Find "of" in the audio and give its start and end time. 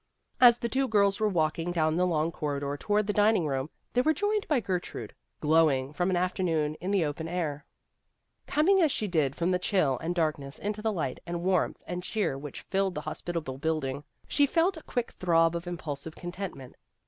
15.55-15.67